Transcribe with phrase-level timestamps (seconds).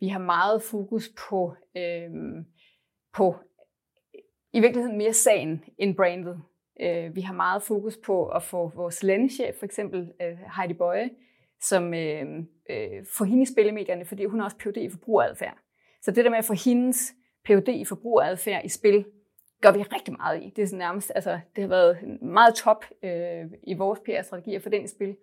[0.00, 2.10] vi har meget fokus på, øh,
[3.14, 3.36] på
[4.52, 6.42] i virkeligheden mere sagen end brandet.
[6.80, 11.10] Øh, vi har meget fokus på at få vores landeschef, for eksempel øh, Heidi Bøje,
[11.60, 14.76] som øhm, øh, øh, får hende i spillemedierne, fordi hun har også Ph.D.
[14.76, 15.58] i forbrugeradfærd.
[16.02, 17.68] Så det der med at få hendes Ph.D.
[17.68, 19.04] i forbrugeradfærd i spil,
[19.62, 20.52] gør vi rigtig meget i.
[20.56, 24.62] Det er sådan nærmest, altså, det har været meget top øh, i vores PR-strategi at
[24.62, 25.16] få den i spil.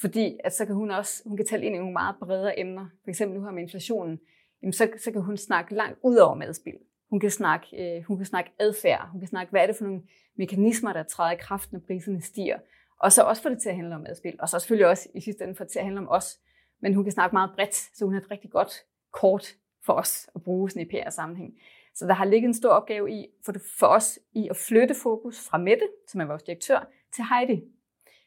[0.00, 2.86] Fordi at så kan hun også, hun kan tale ind i nogle meget bredere emner.
[3.04, 4.20] For eksempel nu her med inflationen,
[4.62, 6.78] jamen så, så kan hun snakke langt ud over madspil.
[7.10, 9.84] Hun kan snakke, øh, hun kan snakke adfærd, hun kan snakke, hvad er det for
[9.84, 10.02] nogle
[10.36, 12.58] mekanismer, der træder i kraft, når priserne stiger.
[13.00, 15.20] Og så også få det til at handle om madspil, og så selvfølgelig også i
[15.20, 16.40] sidste ende få det til at handle om os.
[16.82, 18.72] Men hun kan snakke meget bredt, så hun har et rigtig godt
[19.12, 21.54] kort for os at bruge sådan i PR-sammenhæng.
[21.94, 24.94] Så der har ligget en stor opgave i for, det, for os i at flytte
[24.94, 27.64] fokus fra Mette, som er vores direktør, til Heidi.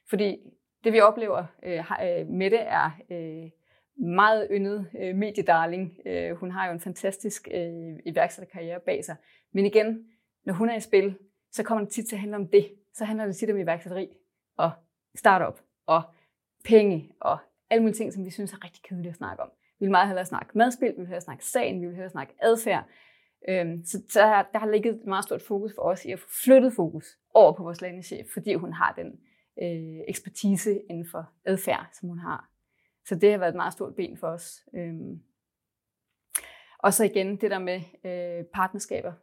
[0.09, 0.38] Fordi
[0.83, 3.49] det vi oplever, øh, øh Mette er øh,
[4.05, 5.97] meget yndet øh, mediedarling.
[6.05, 9.15] Øh, hun har jo en fantastisk øh, iværksætterkarriere bag sig.
[9.53, 10.05] Men igen,
[10.45, 11.17] når hun er i spil,
[11.52, 12.71] så kommer det tit til at handle om det.
[12.93, 14.09] Så handler det tit om iværksætteri
[14.58, 14.71] og
[15.16, 16.02] startup og
[16.66, 17.38] penge og
[17.69, 19.49] alle mulige ting, som vi synes er rigtig kedelige at snakke om.
[19.80, 22.33] Vi vil meget hellere snakke madspil, vi vil hellere snakke sagen, vi vil hellere snakke
[22.41, 22.83] adfærd.
[23.49, 26.19] Øhm, så der har, der har ligget et meget stort fokus for os i at
[26.19, 29.19] få flyttet fokus over på vores landeschef, fordi hun har den
[29.61, 32.49] øh, ekspertise inden for adfærd, som hun har.
[33.05, 34.65] Så det har været et meget stort ben for os.
[34.75, 35.21] Øhm.
[36.79, 39.13] Og så igen, det der med øh, partnerskaber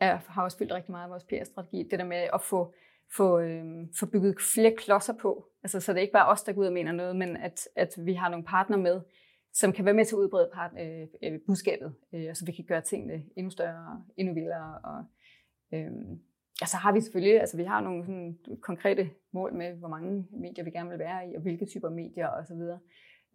[0.00, 1.88] er, har også fyldt rigtig meget af vores PR-strategi.
[1.90, 2.74] Det der med at få,
[3.16, 3.64] få, øh,
[3.98, 5.48] få bygget flere klodser på.
[5.62, 7.68] Altså, så det er ikke bare os, der går ud og mener noget, men at,
[7.76, 9.00] at vi har nogle partner med,
[9.52, 12.64] som kan være med til at udbrede part, øh, øh, budskabet, øh, så vi kan
[12.64, 14.78] gøre tingene endnu større, endnu vildere.
[14.84, 15.04] Og,
[15.74, 15.90] øh,
[16.60, 20.26] Ja, så har vi selvfølgelig, altså vi har nogle sådan konkrete mål med, hvor mange
[20.30, 22.62] medier vi gerne vil være i, og hvilke typer medier osv.,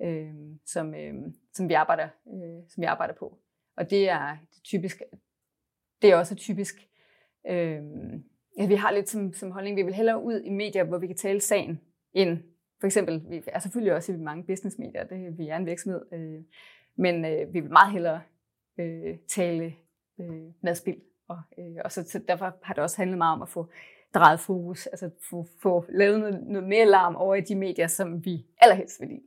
[0.02, 0.34] øh,
[0.66, 1.14] som, øh,
[1.54, 3.38] som, vi arbejder, øh, som vi arbejder på.
[3.78, 5.02] Og det er typisk,
[6.02, 6.76] det er også typisk,
[7.50, 7.82] øh,
[8.58, 11.08] ja, vi har lidt som, som holdning, vi vil hellere ud i medier, hvor vi
[11.08, 11.82] kan tale sagen,
[12.14, 12.38] end
[12.80, 16.44] for eksempel, vi er selvfølgelig også i mange businessmedier, det vi er en virksomhed, øh,
[16.96, 18.22] men øh, vi vil meget hellere
[18.80, 19.76] øh, tale
[20.20, 23.50] øh, madspil og, øh, og så, så derfor har det også handlet meget om at
[23.50, 23.70] få
[24.14, 28.26] drejet fokus, altså få, få lavet noget, noget mere larm over i de medier, som
[28.26, 29.24] vi allerhelst vil lide.